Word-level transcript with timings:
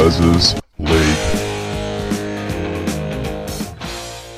Les's 0.00 0.54
League. 0.78 1.40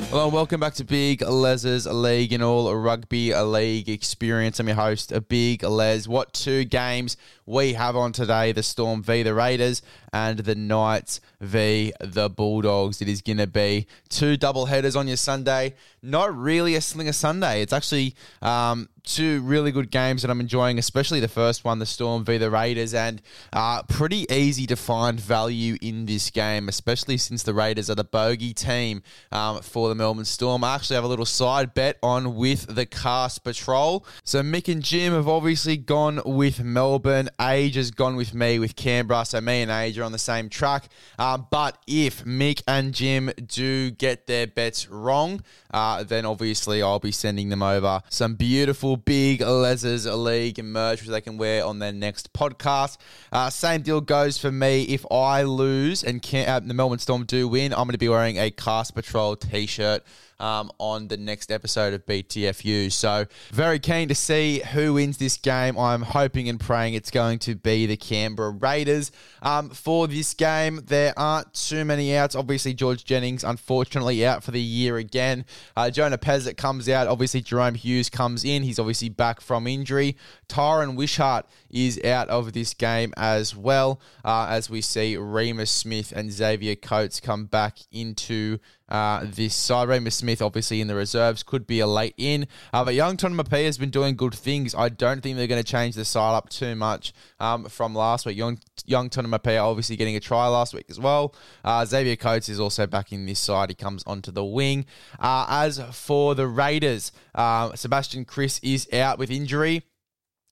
Hello 0.09 0.25
and 0.25 0.33
welcome 0.33 0.59
back 0.59 0.73
to 0.73 0.83
Big 0.83 1.21
Les's 1.21 1.87
League 1.87 2.33
and 2.33 2.43
all 2.43 2.75
rugby 2.75 3.33
league 3.33 3.87
experience. 3.87 4.59
I'm 4.59 4.67
your 4.67 4.75
host, 4.75 5.13
a 5.13 5.21
Big 5.21 5.63
Les. 5.63 6.05
What 6.05 6.33
two 6.33 6.65
games 6.65 7.15
we 7.45 7.73
have 7.73 7.95
on 7.95 8.11
today? 8.11 8.51
The 8.51 8.61
Storm 8.61 9.01
v 9.01 9.23
the 9.23 9.33
Raiders 9.33 9.81
and 10.11 10.39
the 10.39 10.53
Knights 10.53 11.21
v 11.39 11.93
the 12.01 12.29
Bulldogs. 12.29 13.01
It 13.01 13.07
is 13.07 13.21
going 13.21 13.37
to 13.37 13.47
be 13.47 13.87
two 14.09 14.35
double 14.35 14.65
headers 14.65 14.97
on 14.97 15.07
your 15.07 15.15
Sunday. 15.17 15.75
Not 16.05 16.35
really 16.37 16.75
a 16.75 16.81
slinger 16.81 17.13
Sunday. 17.13 17.61
It's 17.61 17.71
actually 17.71 18.13
um, 18.41 18.89
two 19.03 19.41
really 19.41 19.71
good 19.71 19.91
games 19.91 20.21
that 20.21 20.31
I'm 20.31 20.39
enjoying, 20.39 20.77
especially 20.79 21.19
the 21.19 21.27
first 21.27 21.63
one, 21.63 21.79
the 21.79 21.85
Storm 21.85 22.23
v 22.23 22.37
the 22.37 22.49
Raiders, 22.49 22.93
and 22.93 23.21
uh, 23.51 23.83
pretty 23.83 24.25
easy 24.29 24.65
to 24.67 24.75
find 24.75 25.19
value 25.19 25.77
in 25.81 26.05
this 26.05 26.29
game, 26.29 26.69
especially 26.69 27.17
since 27.17 27.43
the 27.43 27.53
Raiders 27.53 27.89
are 27.89 27.95
the 27.95 28.03
bogey 28.03 28.53
team 28.53 29.03
um, 29.31 29.61
for 29.61 29.89
the 29.89 29.95
Melbourne 29.95 30.25
Storm. 30.25 30.63
I 30.63 30.75
actually 30.75 30.95
have 30.95 31.03
a 31.03 31.07
little 31.07 31.25
side 31.25 31.73
bet 31.73 31.97
on 32.01 32.35
with 32.35 32.73
the 32.73 32.85
Cast 32.85 33.43
Patrol. 33.43 34.05
So 34.23 34.41
Mick 34.41 34.71
and 34.71 34.83
Jim 34.83 35.13
have 35.13 35.27
obviously 35.27 35.77
gone 35.77 36.21
with 36.25 36.63
Melbourne. 36.63 37.29
Age 37.39 37.75
has 37.75 37.91
gone 37.91 38.15
with 38.15 38.33
me 38.33 38.59
with 38.59 38.75
Canberra. 38.75 39.25
So 39.25 39.41
me 39.41 39.61
and 39.61 39.71
Age 39.71 39.97
are 39.99 40.03
on 40.03 40.11
the 40.11 40.17
same 40.17 40.49
track. 40.49 40.89
Uh, 41.19 41.37
but 41.37 41.77
if 41.87 42.23
Mick 42.23 42.61
and 42.67 42.93
Jim 42.93 43.31
do 43.45 43.91
get 43.91 44.27
their 44.27 44.47
bets 44.47 44.89
wrong, 44.89 45.41
uh, 45.73 45.92
then 46.01 46.25
obviously 46.25 46.81
I'll 46.81 46.99
be 46.99 47.11
sending 47.11 47.49
them 47.49 47.61
over 47.61 48.01
some 48.09 48.33
beautiful 48.33 48.97
big 48.97 49.41
Les's 49.41 50.07
League 50.07 50.63
merch 50.63 51.01
which 51.01 51.09
they 51.09 51.21
can 51.21 51.37
wear 51.37 51.63
on 51.65 51.77
their 51.77 51.91
next 51.91 52.33
podcast. 52.33 52.97
Uh, 53.31 53.49
same 53.49 53.81
deal 53.81 54.01
goes 54.01 54.37
for 54.37 54.51
me. 54.51 54.83
If 54.83 55.05
I 55.11 55.43
lose 55.43 56.03
and 56.03 56.25
uh, 56.33 56.59
the 56.61 56.73
Melbourne 56.73 56.99
Storm 56.99 57.25
do 57.25 57.47
win, 57.47 57.73
I'm 57.73 57.83
going 57.83 57.91
to 57.91 57.97
be 57.99 58.09
wearing 58.09 58.39
a 58.39 58.49
Cast 58.49 58.95
Patrol 58.95 59.35
t-shirt 59.35 60.03
um, 60.43 60.69
on 60.77 61.07
the 61.07 61.15
next 61.15 61.51
episode 61.51 61.93
of 61.93 62.05
BTFU. 62.05 62.91
So, 62.91 63.25
very 63.51 63.79
keen 63.79 64.09
to 64.09 64.15
see 64.15 64.59
who 64.73 64.95
wins 64.95 65.17
this 65.17 65.37
game. 65.37 65.77
I'm 65.79 66.01
hoping 66.01 66.49
and 66.49 66.59
praying 66.59 66.95
it's 66.95 67.11
going 67.11 67.39
to 67.39 67.55
be 67.55 67.85
the 67.85 67.95
Canberra 67.95 68.51
Raiders. 68.51 69.13
Um, 69.41 69.69
for 69.69 70.05
this 70.05 70.33
game, 70.33 70.81
there 70.85 71.13
aren't 71.17 71.53
too 71.53 71.85
many 71.85 72.15
outs. 72.17 72.35
Obviously, 72.35 72.73
George 72.73 73.05
Jennings, 73.05 73.45
unfortunately, 73.45 74.25
out 74.25 74.43
for 74.43 74.51
the 74.51 74.61
year 74.61 74.97
again. 74.97 75.45
Uh, 75.77 75.89
Jonah 75.89 76.17
Pezet 76.17 76.57
comes 76.57 76.89
out. 76.89 77.07
Obviously, 77.07 77.39
Jerome 77.39 77.75
Hughes 77.75 78.09
comes 78.09 78.43
in. 78.43 78.63
He's 78.63 78.79
obviously 78.79 79.07
back 79.07 79.39
from 79.39 79.65
injury. 79.65 80.17
Tyran 80.49 80.95
Wishart 80.95 81.45
is 81.69 82.03
out 82.03 82.27
of 82.27 82.51
this 82.51 82.73
game 82.73 83.13
as 83.15 83.55
well, 83.55 84.01
uh, 84.25 84.47
as 84.49 84.69
we 84.69 84.81
see 84.81 85.15
Reimis 85.15 85.69
Smith 85.69 86.11
and 86.11 86.31
Xavier 86.31 86.75
Coates 86.75 87.21
come 87.21 87.45
back 87.45 87.77
into 87.93 88.59
uh, 88.93 89.25
this 89.25 89.55
side. 89.55 89.89
Reimis 89.89 90.13
Smith, 90.13 90.41
obviously, 90.41 90.79
in 90.79 90.87
the 90.87 90.95
reserves, 90.95 91.43
could 91.43 91.67
be 91.67 91.79
a 91.79 91.87
late 91.87 92.13
in. 92.17 92.47
Uh, 92.71 92.85
but 92.85 92.93
young 92.93 93.17
Tonumaipea 93.17 93.65
has 93.65 93.77
been 93.77 93.89
doing 93.89 94.15
good 94.15 94.35
things. 94.35 94.73
I 94.73 94.87
don't 94.89 95.21
think 95.21 95.35
they're 95.35 95.47
going 95.47 95.61
to 95.61 95.69
change 95.69 95.95
the 95.95 96.05
side 96.05 96.35
up 96.35 96.49
too 96.49 96.75
much 96.75 97.13
um, 97.39 97.65
from 97.65 97.95
last 97.95 98.25
week. 98.25 98.37
Young, 98.37 98.59
young 98.85 99.09
Tonumaipea 99.09 99.61
obviously 99.61 99.95
getting 99.95 100.15
a 100.15 100.19
try 100.19 100.47
last 100.47 100.73
week 100.73 100.85
as 100.89 100.99
well. 100.99 101.35
Uh, 101.65 101.83
Xavier 101.83 102.15
Coates 102.15 102.47
is 102.47 102.59
also 102.59 102.87
back 102.87 103.11
in 103.11 103.25
this 103.25 103.39
side. 103.39 103.69
He 103.69 103.75
comes 103.75 104.03
onto 104.05 104.31
the 104.31 104.45
wing. 104.45 104.85
Uh, 105.19 105.45
as 105.49 105.81
for 105.91 106.35
the 106.35 106.47
Raiders, 106.47 107.11
uh, 107.35 107.75
Sebastian 107.75 108.25
Kris 108.25 108.59
is 108.59 108.87
out 108.93 109.17
with 109.17 109.31
injury. 109.31 109.83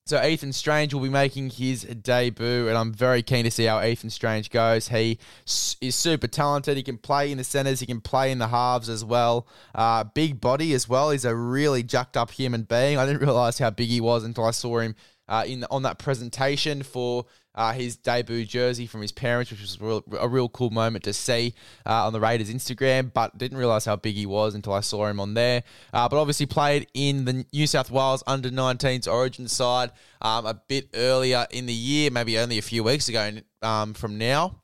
So 0.06 0.22
Ethan 0.22 0.52
Strange 0.52 0.94
will 0.94 1.02
be 1.02 1.10
making 1.10 1.52
his 1.52 1.84
debut, 1.84 2.68
and 2.68 2.78
I'm 2.78 2.92
very 2.92 3.22
keen 3.22 3.46
to 3.46 3.52
see 3.52 3.66
how 3.66 3.82
Ethan 3.84 4.10
Strange 4.10 4.50
goes. 4.50 4.88
He 4.88 5.20
is 5.46 5.96
super 5.96 6.28
talented. 6.28 6.76
He 6.76 6.84
can 6.84 6.98
play 6.98 7.32
in 7.32 7.38
the 7.38 7.44
centres. 7.44 7.80
He 7.80 7.86
can 7.86 8.02
play 8.02 8.32
in 8.32 8.40
the 8.40 8.48
halves 8.48 8.90
as 8.90 9.06
well. 9.06 9.48
Uh, 9.76 10.04
big 10.04 10.42
body 10.42 10.74
as 10.74 10.90
well. 10.90 11.12
He's 11.12 11.24
a 11.24 11.36
really 11.36 11.84
jacked 11.84 12.18
up 12.18 12.32
human 12.32 12.64
being. 12.64 12.98
I 12.98 13.06
didn't 13.06 13.22
realise 13.22 13.60
how 13.60 13.70
big 13.70 13.90
he 13.90 14.02
was 14.02 14.24
until 14.24 14.46
I 14.46 14.52
saw 14.52 14.80
him 14.80 14.96
uh, 15.32 15.46
in 15.48 15.66
on 15.72 15.84
that 15.84 15.98
presentation 15.98 16.84
for 16.84 17.26
uh, 17.56 17.74
his 17.74 17.96
debut 17.96 18.46
jersey 18.46 18.86
from 18.86 19.02
his 19.02 19.12
parents, 19.12 19.50
which 19.50 19.62
was 19.62 19.78
a 19.80 19.84
real, 19.84 20.04
a 20.20 20.28
real 20.28 20.50
cool 20.50 20.70
moment 20.70 21.04
to 21.06 21.14
see 21.14 21.54
uh, 21.86 22.06
on 22.06 22.14
the 22.14 22.20
Raiders 22.20 22.54
Instagram. 22.54 23.12
But 23.12 23.38
didn't 23.38 23.58
realize 23.58 23.86
how 23.86 23.96
big 23.96 24.16
he 24.16 24.26
was 24.26 24.56
until 24.56 24.74
I 24.74 24.82
saw 24.82 25.08
him 25.08 25.20
on 25.20 25.34
there. 25.34 25.64
Uh, 25.94 26.08
but 26.08 26.18
obviously 26.18 26.46
played 26.46 26.88
in 26.94 27.26
the 27.26 27.46
New 27.52 27.66
South 27.66 27.90
Wales 27.90 28.24
under 28.28 28.50
19s 28.50 29.12
Origin 29.12 29.48
side 29.48 29.92
um, 30.22 30.46
a 30.46 30.54
bit 30.54 30.90
earlier 30.94 31.48
in 31.50 31.66
the 31.66 31.74
year, 31.74 32.12
maybe 32.12 32.38
only 32.38 32.58
a 32.58 32.62
few 32.62 32.84
weeks 32.84 33.08
ago 33.08 33.32
um, 33.62 33.94
from 33.94 34.18
now. 34.18 34.61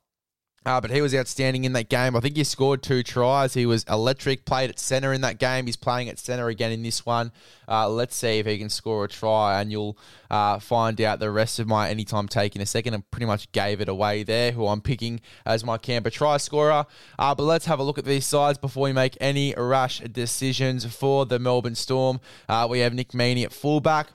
Uh, 0.68 0.82
but 0.82 0.90
he 0.90 1.00
was 1.00 1.14
outstanding 1.14 1.64
in 1.64 1.72
that 1.72 1.88
game. 1.88 2.14
I 2.14 2.20
think 2.20 2.36
he 2.36 2.44
scored 2.44 2.82
two 2.82 3.02
tries. 3.02 3.54
He 3.54 3.64
was 3.64 3.84
electric, 3.84 4.44
played 4.44 4.68
at 4.68 4.78
centre 4.78 5.14
in 5.14 5.22
that 5.22 5.38
game. 5.38 5.64
He's 5.64 5.76
playing 5.76 6.10
at 6.10 6.18
centre 6.18 6.48
again 6.48 6.72
in 6.72 6.82
this 6.82 7.06
one. 7.06 7.32
Uh, 7.66 7.88
let's 7.88 8.14
see 8.14 8.38
if 8.38 8.44
he 8.44 8.58
can 8.58 8.68
score 8.68 9.04
a 9.06 9.08
try, 9.08 9.62
and 9.62 9.72
you'll 9.72 9.96
uh, 10.30 10.58
find 10.58 11.00
out 11.00 11.20
the 11.20 11.30
rest 11.30 11.58
of 11.58 11.66
my 11.66 11.88
anytime 11.88 12.28
take 12.28 12.54
in 12.54 12.60
a 12.60 12.66
second. 12.66 12.92
And 12.92 13.10
pretty 13.10 13.24
much 13.24 13.50
gave 13.52 13.80
it 13.80 13.88
away 13.88 14.24
there, 14.24 14.52
who 14.52 14.66
I'm 14.66 14.82
picking 14.82 15.22
as 15.46 15.64
my 15.64 15.78
Canberra 15.78 16.10
try 16.10 16.36
scorer. 16.36 16.84
Uh, 17.18 17.34
but 17.34 17.44
let's 17.44 17.64
have 17.64 17.78
a 17.78 17.82
look 17.82 17.96
at 17.96 18.04
these 18.04 18.26
sides 18.26 18.58
before 18.58 18.82
we 18.82 18.92
make 18.92 19.16
any 19.22 19.54
rash 19.56 20.00
decisions 20.00 20.84
for 20.84 21.24
the 21.24 21.38
Melbourne 21.38 21.76
Storm. 21.76 22.20
Uh, 22.46 22.66
we 22.68 22.80
have 22.80 22.92
Nick 22.92 23.12
Meaney 23.12 23.42
at 23.42 23.54
fullback. 23.54 24.08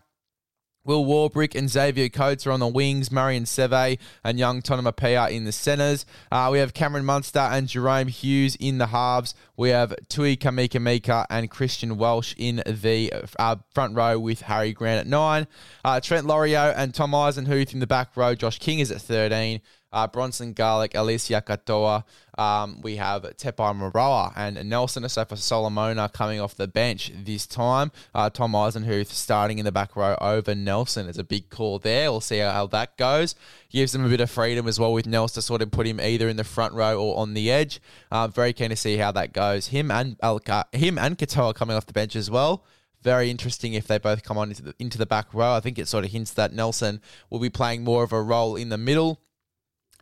Will 0.86 1.06
Warbrick 1.06 1.56
and 1.56 1.70
Xavier 1.70 2.10
Coates 2.10 2.46
are 2.46 2.52
on 2.52 2.60
the 2.60 2.68
wings. 2.68 3.10
Marion 3.10 3.46
Seve 3.46 3.98
and 4.22 4.38
young 4.38 4.62
Tonumaipea 4.62 5.32
in 5.32 5.46
the 5.46 5.54
centres. 5.54 6.06
Uh, 6.30 6.50
we 6.52 6.60
have 6.60 6.74
Cameron 6.74 7.06
Munster 7.06 7.40
and 7.40 7.70
Jerome 7.70 8.10
Hughes 8.10 8.58
in 8.58 8.80
the 8.80 8.88
halves. 8.88 9.34
We 9.56 9.70
have 9.70 9.96
Tui 10.10 10.36
Kamikamica 10.36 11.26
and 11.30 11.50
Christian 11.50 11.98
Welch 11.98 12.36
in 12.38 12.62
the 12.68 13.14
uh, 13.40 13.56
front 13.74 13.96
row 13.96 14.20
with 14.20 14.42
Harry 14.42 14.74
Grant 14.74 15.00
at 15.00 15.08
nine. 15.08 15.48
Uh, 15.86 16.02
Trent 16.02 16.28
Loiero 16.28 16.74
and 16.76 16.94
Tom 16.94 17.12
Eisenhuth 17.12 17.74
in 17.74 17.80
the 17.80 17.88
back 17.88 18.18
row. 18.18 18.36
Josh 18.36 18.60
King 18.60 18.80
is 18.80 18.92
at 18.92 19.00
13 19.02 19.62
uh, 19.94 20.08
Bronson 20.08 20.54
Garlick, 20.54 20.94
Eliesa 20.94 21.42
Katoa. 21.42 22.04
Um, 22.38 22.82
we 22.82 22.96
have 22.96 23.22
Tepai 23.22 23.76
Moeroa 23.76 24.34
and 24.36 24.68
Nelson 24.68 25.04
Asofa 25.04 25.38
Solomona 25.38 26.10
coming 26.10 26.42
off 26.42 26.56
the 26.56 26.68
bench 26.68 27.12
this 27.24 27.46
time. 27.46 27.92
Uh, 28.14 28.30
Tom 28.30 28.54
Eisenhuth 28.54 29.08
starting 29.08 29.60
in 29.60 29.66
the 29.66 29.72
back 29.72 29.96
row 29.96 30.18
over 30.20 30.56
Nelson 30.56 31.08
is 31.08 31.20
a 31.20 31.24
big 31.24 31.50
call 31.50 31.78
there. 31.78 32.12
We'll 32.12 32.22
see 32.22 32.40
how, 32.40 32.66
that 32.68 32.98
goes. 32.98 33.36
Gives 33.70 33.92
them 33.92 34.04
a 34.04 34.10
bit 34.10 34.20
of 34.20 34.32
freedom 34.32 34.68
as 34.68 34.80
well 34.80 34.94
with 34.94 35.06
Nelson 35.06 35.36
to 35.36 35.42
sort 35.42 35.62
of 35.62 35.72
put 35.72 35.86
him 35.86 36.02
either 36.02 36.28
in 36.28 36.38
the 36.38 36.44
front 36.44 36.74
row 36.74 37.00
or 37.00 37.18
on 37.18 37.36
the 37.36 37.52
edge. 37.52 37.80
Uh, 38.12 38.28
very 38.28 38.52
keen 38.52 38.70
to 38.70 38.76
see 38.76 38.98
how 38.98 39.12
that 39.12 39.32
goes. 39.32 39.68
Him 39.68 39.92
and 39.92 40.18
Alka, 40.24 40.66
him 40.72 40.98
and 40.98 41.18
Katoa 41.18 41.54
coming 41.54 41.78
off 41.78 41.86
the 41.86 41.94
bench 41.94 42.16
as 42.16 42.32
well 42.32 42.66
very 43.04 43.30
interesting 43.30 43.74
if 43.74 43.86
they 43.86 43.98
both 43.98 44.24
come 44.24 44.38
on 44.38 44.50
into 44.50 44.64
the, 44.64 44.74
into 44.80 44.98
the 44.98 45.06
back 45.06 45.34
row. 45.34 45.54
I 45.54 45.60
think 45.60 45.78
it 45.78 45.88
sort 45.88 46.06
of 46.06 46.12
hints 46.12 46.32
that 46.32 46.54
Nelson 46.54 47.02
will 47.30 47.40
be 47.40 47.50
playing 47.50 47.84
more 47.84 48.04
of 48.04 48.14
a 48.14 48.22
role 48.22 48.56
in 48.56 48.70
the 48.70 48.78
middle. 48.78 49.20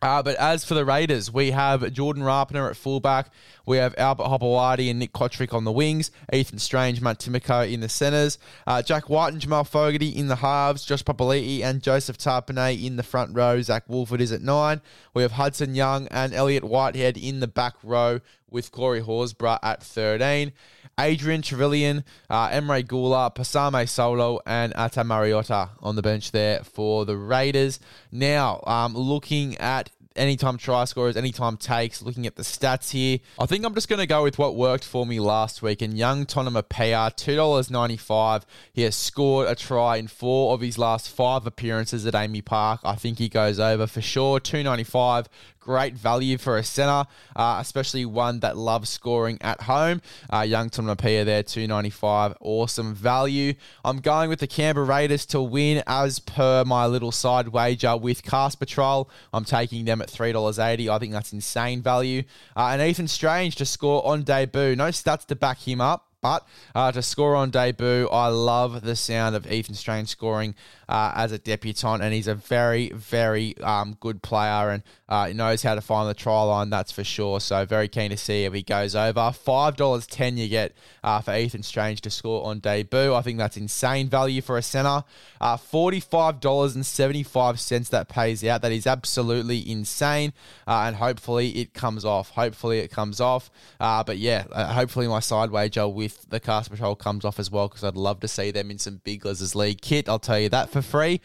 Uh, 0.02 0.20
but 0.20 0.34
as 0.34 0.64
for 0.64 0.74
the 0.74 0.84
Raiders, 0.84 1.32
we 1.32 1.52
have 1.52 1.92
Jordan 1.92 2.24
Rapana 2.24 2.68
at 2.68 2.76
fullback. 2.76 3.30
We 3.64 3.76
have 3.76 3.94
Albert 3.96 4.24
Hopoate 4.24 4.90
and 4.90 4.98
Nick 4.98 5.12
Cotric 5.12 5.54
on 5.54 5.62
the 5.62 5.70
wings. 5.70 6.10
Ethan 6.32 6.58
Strange, 6.58 7.00
Matt 7.00 7.20
Timoko 7.20 7.72
in 7.72 7.78
the 7.78 7.88
centres. 7.88 8.36
Uh, 8.66 8.82
Jack 8.82 9.08
White 9.08 9.32
and 9.32 9.40
Jamal 9.40 9.62
Fogarty 9.62 10.08
in 10.08 10.26
the 10.26 10.34
halves. 10.34 10.84
Josh 10.84 11.04
Papali'i 11.04 11.62
and 11.62 11.80
Joseph 11.80 12.18
Tapine 12.18 12.84
in 12.84 12.96
the 12.96 13.04
front 13.04 13.36
row. 13.36 13.62
Zach 13.62 13.84
Woolford 13.88 14.20
is 14.20 14.32
at 14.32 14.42
nine. 14.42 14.80
We 15.14 15.22
have 15.22 15.32
Hudson 15.32 15.76
Young 15.76 16.08
and 16.08 16.34
Elliot 16.34 16.64
Whitehead 16.64 17.16
in 17.16 17.38
the 17.38 17.46
back 17.46 17.74
row 17.84 18.18
with 18.50 18.72
Corey 18.72 19.00
Horsburgh 19.00 19.58
at 19.62 19.82
13. 19.82 20.52
Adrian 20.98 21.42
Trevilyan, 21.42 22.04
uh, 22.28 22.50
Emre 22.50 22.84
Guler, 22.84 23.34
Pasami 23.34 23.84
Saulo, 23.84 24.40
and 24.46 24.72
Ata 24.76 25.04
Mariota 25.04 25.70
on 25.80 25.96
the 25.96 26.02
bench 26.02 26.32
there 26.32 26.62
for 26.62 27.04
the 27.04 27.16
Raiders. 27.16 27.80
Now, 28.10 28.62
um, 28.66 28.94
looking 28.94 29.56
at 29.56 29.90
anytime 30.16 30.58
try 30.58 30.84
scorers, 30.84 31.16
anytime 31.16 31.56
takes, 31.56 32.02
looking 32.02 32.26
at 32.26 32.36
the 32.36 32.42
stats 32.42 32.90
here. 32.90 33.18
I 33.38 33.46
think 33.46 33.64
I'm 33.64 33.74
just 33.74 33.88
going 33.88 34.00
to 34.00 34.06
go 34.06 34.22
with 34.22 34.38
what 34.38 34.56
worked 34.56 34.84
for 34.84 35.06
me 35.06 35.20
last 35.20 35.62
week. 35.62 35.82
And 35.82 35.96
young 35.96 36.26
Tonumaipea, 36.26 37.14
$2.95. 37.16 38.44
He 38.72 38.82
has 38.82 38.96
scored 38.96 39.48
a 39.48 39.54
try 39.54 39.96
in 39.96 40.08
four 40.08 40.54
of 40.54 40.60
his 40.60 40.78
last 40.78 41.10
five 41.10 41.46
appearances 41.46 42.06
at 42.06 42.14
AAMI 42.14 42.44
Park. 42.44 42.80
I 42.84 42.94
think 42.94 43.18
he 43.18 43.28
goes 43.28 43.58
over 43.58 43.86
for 43.86 44.00
sure. 44.00 44.40
295 44.40 45.28
great 45.62 45.94
value 45.94 46.36
for 46.36 46.56
a 46.56 46.64
centre, 46.64 47.08
uh, 47.36 47.58
especially 47.60 48.04
one 48.04 48.40
that 48.40 48.56
loves 48.56 48.90
scoring 48.90 49.38
at 49.40 49.62
home. 49.62 50.02
Uh, 50.32 50.40
young 50.40 50.68
Tonumaipea 50.68 51.24
there, 51.24 51.42
295, 51.42 52.34
awesome 52.40 52.94
value. 52.94 53.54
I'm 53.84 54.00
going 54.00 54.28
with 54.28 54.40
the 54.40 54.46
Canberra 54.46 54.84
Raiders 54.86 55.24
to 55.26 55.40
win 55.40 55.82
as 55.86 56.18
per 56.18 56.64
my 56.64 56.86
little 56.86 57.12
side 57.12 57.48
wager 57.48 57.96
with 57.96 58.22
Cast 58.22 58.58
Patrol. 58.58 59.08
I'm 59.32 59.44
taking 59.44 59.84
them 59.84 60.01
at 60.02 60.08
$3.80. 60.08 60.88
I 60.88 60.98
think 60.98 61.12
that's 61.12 61.32
insane 61.32 61.82
value. 61.82 62.24
Uh, 62.56 62.68
and 62.72 62.82
Ethan 62.82 63.08
Strange 63.08 63.56
to 63.56 63.64
score 63.64 64.04
on 64.06 64.22
debut. 64.22 64.76
No 64.76 64.88
stats 64.88 65.24
to 65.26 65.36
back 65.36 65.60
him 65.60 65.80
up 65.80 66.12
But 66.22 66.46
uh, 66.74 66.92
to 66.92 67.02
score 67.02 67.34
on 67.34 67.50
debut, 67.50 68.08
I 68.08 68.28
love 68.28 68.82
the 68.82 68.94
sound 68.94 69.34
of 69.34 69.50
Ethan 69.50 69.74
Strange 69.74 70.08
scoring 70.08 70.54
uh, 70.88 71.12
as 71.16 71.32
a 71.32 71.38
debutant, 71.38 72.00
and 72.00 72.14
he's 72.14 72.28
a 72.28 72.34
very, 72.36 72.90
very 72.90 73.58
um, 73.58 73.96
good 73.98 74.22
player 74.22 74.70
and 74.70 74.84
uh, 75.12 75.28
knows 75.34 75.62
how 75.62 75.74
to 75.74 75.82
find 75.82 76.08
the 76.08 76.14
try 76.14 76.40
line, 76.40 76.70
that's 76.70 76.90
for 76.90 77.04
sure. 77.04 77.38
So 77.38 77.66
very 77.66 77.86
keen 77.86 78.08
to 78.12 78.16
see 78.16 78.46
if 78.46 78.54
he 78.54 78.62
goes 78.62 78.96
over. 78.96 79.20
$5.10 79.20 80.38
you 80.38 80.48
get 80.48 80.72
uh, 81.04 81.20
for 81.20 81.36
Ethan 81.36 81.62
Strange 81.62 82.00
to 82.00 82.08
score 82.08 82.46
on 82.46 82.60
debut. 82.60 83.12
I 83.12 83.20
think 83.20 83.36
that's 83.36 83.58
insane 83.58 84.08
value 84.08 84.40
for 84.40 84.56
a 84.56 84.62
centre. 84.62 85.04
Uh, 85.38 85.58
$45.75 85.58 87.90
that 87.90 88.08
pays 88.08 88.42
out. 88.42 88.62
That 88.62 88.72
is 88.72 88.86
absolutely 88.86 89.70
insane, 89.70 90.32
uh, 90.66 90.84
and 90.86 90.96
hopefully 90.96 91.58
it 91.58 91.74
comes 91.74 92.06
off. 92.06 92.30
Hopefully 92.30 92.78
it 92.78 92.90
comes 92.90 93.20
off. 93.20 93.50
Uh, 93.78 94.02
but 94.02 94.16
yeah, 94.16 94.44
uh, 94.50 94.72
hopefully 94.72 95.08
my 95.08 95.20
side 95.20 95.50
wager 95.50 95.86
with 95.86 96.24
the 96.30 96.40
Cast 96.40 96.70
Patrol 96.70 96.94
comes 96.94 97.26
off 97.26 97.38
as 97.38 97.50
well 97.50 97.68
because 97.68 97.84
I'd 97.84 97.96
love 97.96 98.20
to 98.20 98.28
see 98.28 98.50
them 98.50 98.70
in 98.70 98.78
some 98.78 99.02
big 99.04 99.26
Les's 99.26 99.54
League 99.54 99.82
kit. 99.82 100.08
I'll 100.08 100.18
tell 100.18 100.40
you 100.40 100.48
that 100.48 100.70
for 100.70 100.80
free. 100.80 101.20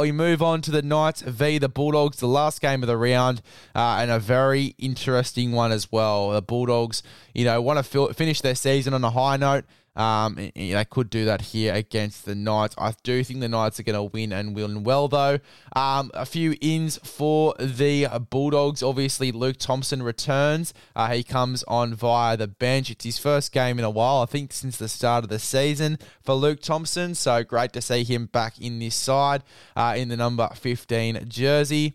We 0.00 0.12
move 0.12 0.40
on 0.40 0.60
to 0.62 0.70
the 0.70 0.82
Knights 0.82 1.22
v 1.22 1.58
the 1.58 1.68
Bulldogs, 1.68 2.18
the 2.18 2.28
last 2.28 2.60
game 2.60 2.84
of 2.84 2.86
the 2.86 2.96
round, 2.96 3.23
uh, 3.74 3.98
and 4.00 4.10
a 4.10 4.18
very 4.18 4.74
interesting 4.78 5.52
one 5.52 5.72
as 5.72 5.90
well. 5.90 6.30
The 6.30 6.42
Bulldogs, 6.42 7.02
you 7.34 7.44
know, 7.44 7.60
want 7.60 7.84
to 7.84 8.12
finish 8.14 8.40
their 8.40 8.54
season 8.54 8.94
on 8.94 9.04
a 9.04 9.10
high 9.10 9.36
note. 9.36 9.64
Um, 9.96 10.50
they 10.54 10.84
could 10.88 11.08
do 11.08 11.24
that 11.26 11.40
here 11.40 11.72
against 11.72 12.24
the 12.24 12.34
Knights. 12.34 12.74
I 12.76 12.94
do 13.02 13.22
think 13.22 13.40
the 13.40 13.48
Knights 13.48 13.78
are 13.78 13.84
going 13.84 13.94
to 13.94 14.02
win 14.02 14.32
and 14.32 14.54
win 14.54 14.82
well, 14.82 15.08
though. 15.08 15.38
Um, 15.76 16.10
a 16.14 16.26
few 16.26 16.56
ins 16.60 16.98
for 16.98 17.54
the 17.58 18.08
Bulldogs. 18.30 18.82
Obviously, 18.82 19.30
Luke 19.30 19.56
Thompson 19.58 20.02
returns. 20.02 20.74
Uh, 20.96 21.12
he 21.12 21.22
comes 21.22 21.62
on 21.64 21.94
via 21.94 22.36
the 22.36 22.48
bench. 22.48 22.90
It's 22.90 23.04
his 23.04 23.18
first 23.18 23.52
game 23.52 23.78
in 23.78 23.84
a 23.84 23.90
while, 23.90 24.22
I 24.22 24.26
think, 24.26 24.52
since 24.52 24.76
the 24.76 24.88
start 24.88 25.24
of 25.24 25.30
the 25.30 25.38
season 25.38 25.98
for 26.22 26.34
Luke 26.34 26.60
Thompson. 26.60 27.14
So 27.14 27.44
great 27.44 27.72
to 27.74 27.80
see 27.80 28.04
him 28.04 28.26
back 28.26 28.60
in 28.60 28.78
this 28.80 28.96
side 28.96 29.42
uh, 29.76 29.94
in 29.96 30.08
the 30.08 30.16
number 30.16 30.48
15 30.54 31.26
jersey. 31.28 31.94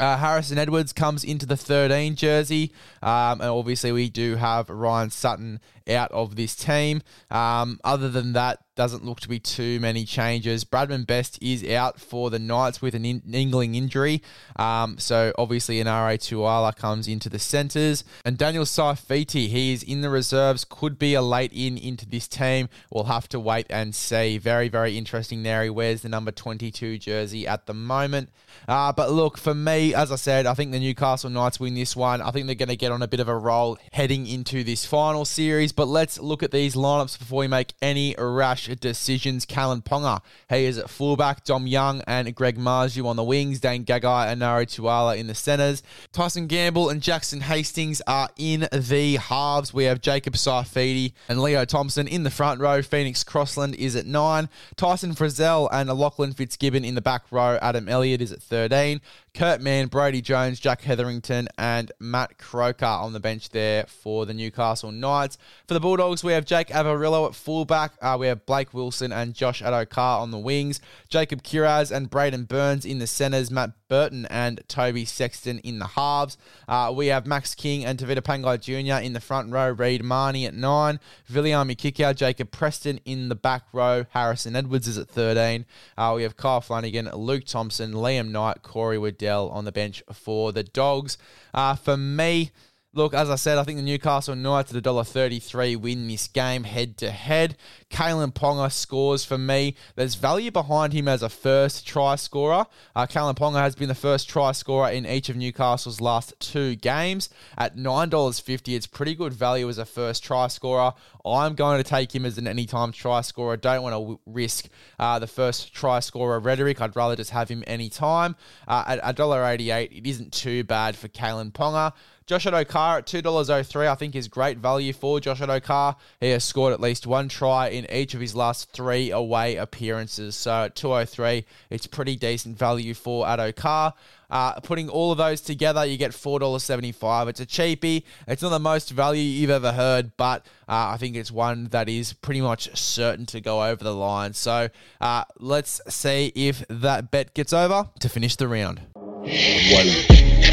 Uh, 0.00 0.16
Harrison 0.16 0.56
Edwards 0.56 0.94
comes 0.94 1.24
into 1.24 1.44
the 1.44 1.58
13 1.58 2.16
jersey. 2.16 2.72
Um, 3.02 3.42
and 3.42 3.50
obviously, 3.50 3.92
we 3.92 4.08
do 4.08 4.36
have 4.36 4.70
Ryan 4.70 5.10
Sutton 5.10 5.60
out 5.88 6.10
of 6.12 6.36
this 6.36 6.56
team. 6.56 7.02
Um, 7.30 7.78
other 7.84 8.08
than 8.08 8.32
that, 8.32 8.60
doesn't 8.80 9.04
look 9.04 9.20
to 9.20 9.28
be 9.28 9.38
too 9.38 9.78
many 9.78 10.06
changes. 10.06 10.64
Bradman 10.64 11.06
Best 11.06 11.38
is 11.42 11.62
out 11.68 12.00
for 12.00 12.30
the 12.30 12.38
Knights 12.38 12.80
with 12.80 12.94
an 12.94 13.04
in- 13.04 13.20
Ingling 13.20 13.76
injury. 13.76 14.22
Um, 14.56 14.96
so 14.96 15.34
obviously, 15.36 15.82
Enari 15.82 16.16
Tuala 16.16 16.74
comes 16.74 17.06
into 17.06 17.28
the 17.28 17.38
centres. 17.38 18.04
And 18.24 18.38
Daniel 18.38 18.64
Saifiti, 18.64 19.48
he 19.48 19.74
is 19.74 19.82
in 19.82 20.00
the 20.00 20.08
reserves, 20.08 20.64
could 20.64 20.98
be 20.98 21.12
a 21.12 21.20
late 21.20 21.52
in 21.52 21.76
into 21.76 22.08
this 22.08 22.26
team. 22.26 22.70
We'll 22.90 23.04
have 23.04 23.28
to 23.28 23.38
wait 23.38 23.66
and 23.68 23.94
see. 23.94 24.38
Very, 24.38 24.70
very 24.70 24.96
interesting 24.96 25.42
there. 25.42 25.62
He 25.62 25.68
wears 25.68 26.00
the 26.00 26.08
number 26.08 26.30
22 26.30 26.96
jersey 26.96 27.46
at 27.46 27.66
the 27.66 27.74
moment. 27.74 28.30
Uh, 28.66 28.94
but 28.94 29.10
look, 29.10 29.36
for 29.36 29.54
me, 29.54 29.94
as 29.94 30.10
I 30.10 30.16
said, 30.16 30.46
I 30.46 30.54
think 30.54 30.72
the 30.72 30.80
Newcastle 30.80 31.28
Knights 31.28 31.60
win 31.60 31.74
this 31.74 31.94
one. 31.94 32.22
I 32.22 32.30
think 32.30 32.46
they're 32.46 32.54
going 32.54 32.70
to 32.70 32.76
get 32.76 32.92
on 32.92 33.02
a 33.02 33.08
bit 33.08 33.20
of 33.20 33.28
a 33.28 33.36
roll 33.36 33.76
heading 33.92 34.26
into 34.26 34.64
this 34.64 34.86
final 34.86 35.26
series. 35.26 35.72
But 35.72 35.88
let's 35.88 36.18
look 36.18 36.42
at 36.42 36.50
these 36.50 36.74
lineups 36.74 37.18
before 37.18 37.40
we 37.40 37.46
make 37.46 37.74
any 37.82 38.14
rash 38.18 38.69
decisions. 38.76 39.46
Kalyn 39.46 39.82
Ponga, 39.82 40.20
he 40.48 40.64
is 40.64 40.78
at 40.78 40.90
fullback. 40.90 41.44
Dom 41.44 41.66
Young 41.66 42.02
and 42.06 42.34
Greg 42.34 42.58
Marzhew 42.58 43.06
on 43.06 43.16
the 43.16 43.24
wings. 43.24 43.60
Dane 43.60 43.84
Gagai 43.84 44.26
and 44.26 44.40
Enari 44.40 44.66
Tuala 44.66 45.16
in 45.16 45.26
the 45.26 45.34
centres. 45.34 45.82
Tyson 46.12 46.46
Gamble 46.46 46.88
and 46.88 47.02
Jackson 47.02 47.40
Hastings 47.40 48.02
are 48.06 48.28
in 48.36 48.68
the 48.72 49.16
halves. 49.16 49.72
We 49.72 49.84
have 49.84 50.00
Jacob 50.00 50.34
Saifiti 50.34 51.12
and 51.28 51.40
Leo 51.40 51.64
Thompson 51.64 52.08
in 52.08 52.22
the 52.22 52.30
front 52.30 52.60
row. 52.60 52.82
Phoenix 52.82 53.24
Crossland 53.24 53.74
is 53.74 53.96
at 53.96 54.06
nine. 54.06 54.48
Tyson 54.76 55.14
Frizell 55.14 55.68
and 55.72 55.88
Lachlan 55.90 56.32
Fitzgibbon 56.32 56.84
in 56.84 56.94
the 56.94 57.00
back 57.00 57.22
row. 57.30 57.58
Adam 57.62 57.88
Elliott 57.88 58.22
is 58.22 58.32
at 58.32 58.42
13. 58.42 59.00
Kurt 59.34 59.60
Mann, 59.60 59.86
Brody 59.86 60.20
Jones, 60.20 60.60
Jack 60.60 60.82
Hetherington, 60.82 61.48
and 61.56 61.92
Matt 61.98 62.38
Croker 62.38 62.84
on 62.84 63.12
the 63.12 63.20
bench 63.20 63.50
there 63.50 63.84
for 63.86 64.26
the 64.26 64.34
Newcastle 64.34 64.90
Knights. 64.90 65.38
For 65.66 65.74
the 65.74 65.80
Bulldogs, 65.80 66.24
we 66.24 66.32
have 66.32 66.44
Jake 66.44 66.68
Averillo 66.68 67.28
at 67.28 67.34
fullback. 67.34 67.92
Uh, 68.02 68.16
we 68.18 68.26
have 68.26 68.44
Blake 68.46 68.74
Wilson 68.74 69.12
and 69.12 69.34
Josh 69.34 69.62
Addo-Carr 69.62 70.20
on 70.20 70.30
the 70.30 70.38
wings. 70.38 70.80
Jacob 71.08 71.42
Kiraz 71.42 71.90
and 71.90 72.10
Braidon 72.10 72.46
Burns 72.46 72.84
in 72.84 72.98
the 72.98 73.06
centres. 73.06 73.50
Matt 73.50 73.70
Burton 73.90 74.26
and 74.26 74.62
Toby 74.68 75.04
Sexton 75.04 75.58
in 75.58 75.80
the 75.80 75.86
halves. 75.88 76.38
Uh, 76.68 76.92
we 76.94 77.08
have 77.08 77.26
Max 77.26 77.54
King 77.54 77.84
and 77.84 77.98
Tevita 77.98 78.22
Pangai 78.22 78.60
Jr. 78.60 79.04
in 79.04 79.12
the 79.12 79.20
front 79.20 79.52
row. 79.52 79.70
Reed 79.70 80.02
Mahoney 80.02 80.46
at 80.46 80.54
nine. 80.54 81.00
Viliami 81.30 81.76
Kikau, 81.76 82.14
Jacob 82.14 82.50
Preston 82.50 83.00
in 83.04 83.28
the 83.28 83.34
back 83.34 83.64
row. 83.72 84.06
Harrison 84.10 84.56
Edwards 84.56 84.86
is 84.86 84.96
at 84.96 85.08
13. 85.08 85.66
Uh, 85.98 86.12
we 86.16 86.22
have 86.22 86.36
Kyle 86.36 86.60
Flanagan, 86.60 87.10
Luke 87.10 87.44
Thompson, 87.44 87.92
Liam 87.92 88.30
Knight, 88.30 88.62
Corey 88.62 88.98
Waddell 89.20 89.50
on 89.50 89.64
the 89.64 89.72
bench 89.72 90.02
for 90.12 90.52
the 90.52 90.62
Dogs. 90.62 91.18
Uh, 91.52 91.74
for 91.74 91.96
me, 91.96 92.50
Look, 92.92 93.14
as 93.14 93.30
I 93.30 93.36
said, 93.36 93.56
I 93.56 93.62
think 93.62 93.78
the 93.78 93.84
Newcastle 93.84 94.34
Knights 94.34 94.74
at 94.74 94.82
$1.33 94.82 95.76
win 95.76 96.08
this 96.08 96.26
game 96.26 96.64
head 96.64 96.96
to 96.96 97.12
head. 97.12 97.56
Kalyn 97.88 98.34
Ponga 98.34 98.72
scores 98.72 99.24
for 99.24 99.38
me. 99.38 99.76
There's 99.94 100.16
value 100.16 100.50
behind 100.50 100.92
him 100.92 101.06
as 101.06 101.22
a 101.22 101.28
first 101.28 101.86
try 101.86 102.16
scorer. 102.16 102.66
Uh, 102.96 103.06
Kalyn 103.06 103.36
Ponga 103.36 103.60
has 103.60 103.76
been 103.76 103.86
the 103.86 103.94
first 103.94 104.28
try 104.28 104.50
scorer 104.50 104.90
in 104.90 105.06
each 105.06 105.28
of 105.28 105.36
Newcastle's 105.36 106.00
last 106.00 106.34
two 106.40 106.74
games. 106.74 107.28
At 107.56 107.76
$9.50, 107.76 108.74
it's 108.74 108.88
pretty 108.88 109.14
good 109.14 109.34
value 109.34 109.68
as 109.68 109.78
a 109.78 109.86
first 109.86 110.24
try 110.24 110.48
scorer. 110.48 110.92
I'm 111.24 111.54
going 111.54 111.80
to 111.80 111.88
take 111.88 112.12
him 112.12 112.26
as 112.26 112.38
an 112.38 112.48
anytime 112.48 112.90
try 112.90 113.20
scorer. 113.20 113.56
Don't 113.56 113.84
want 113.84 113.92
to 113.92 114.00
w- 114.00 114.18
risk 114.26 114.68
uh, 114.98 115.20
the 115.20 115.28
first 115.28 115.72
try 115.72 116.00
scorer 116.00 116.40
rhetoric. 116.40 116.80
I'd 116.80 116.96
rather 116.96 117.14
just 117.14 117.30
have 117.30 117.48
him 117.48 117.62
anytime. 117.68 118.34
Uh, 118.66 118.98
at 119.00 119.16
$1.88, 119.16 119.96
it 119.96 120.08
isn't 120.08 120.32
too 120.32 120.64
bad 120.64 120.96
for 120.96 121.06
Kalyn 121.06 121.52
Ponga. 121.52 121.92
Josh 122.30 122.46
Addo-Carr 122.46 122.98
at 122.98 123.06
$2.03, 123.06 123.88
I 123.88 123.96
think 123.96 124.14
is 124.14 124.28
great 124.28 124.58
value 124.58 124.92
for 124.92 125.18
Josh 125.18 125.40
Addo-Carr. 125.40 125.96
He 126.20 126.30
has 126.30 126.44
scored 126.44 126.72
at 126.72 126.80
least 126.80 127.04
one 127.04 127.28
try 127.28 127.66
in 127.66 127.90
each 127.90 128.14
of 128.14 128.20
his 128.20 128.36
last 128.36 128.70
three 128.70 129.10
away 129.10 129.56
appearances. 129.56 130.36
So 130.36 130.66
at 130.66 130.76
203, 130.76 131.44
it's 131.70 131.88
pretty 131.88 132.14
decent 132.14 132.56
value 132.56 132.94
for 132.94 133.26
Addo-Carr. 133.26 133.94
Uh, 134.30 134.60
putting 134.60 134.88
all 134.88 135.10
of 135.10 135.18
those 135.18 135.40
together, 135.40 135.84
you 135.84 135.96
get 135.96 136.12
$4.75. 136.12 137.30
It's 137.30 137.40
a 137.40 137.46
cheapie. 137.46 138.04
It's 138.28 138.42
not 138.42 138.50
the 138.50 138.60
most 138.60 138.90
value 138.90 139.24
you've 139.24 139.50
ever 139.50 139.72
heard, 139.72 140.16
but 140.16 140.46
uh, 140.68 140.90
I 140.94 140.98
think 140.98 141.16
it's 141.16 141.32
one 141.32 141.64
that 141.72 141.88
is 141.88 142.12
pretty 142.12 142.42
much 142.42 142.78
certain 142.78 143.26
to 143.26 143.40
go 143.40 143.64
over 143.64 143.82
the 143.82 143.92
line. 143.92 144.34
So 144.34 144.68
uh, 145.00 145.24
let's 145.40 145.80
see 145.88 146.30
if 146.36 146.64
that 146.68 147.10
bet 147.10 147.34
gets 147.34 147.52
over 147.52 147.88
to 147.98 148.08
finish 148.08 148.36
the 148.36 148.46
round. 148.46 148.82
See 149.24 150.49